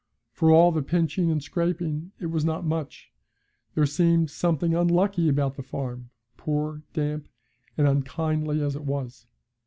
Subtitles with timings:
[0.31, 3.11] For all the pinching and scraping it was not much;
[3.75, 7.27] there seemed something unlucky about the farm, poor, damp,
[7.77, 9.27] and unkindly as it was.